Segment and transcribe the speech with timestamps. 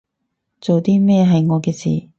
[0.59, 2.07] 做啲咩係我嘅事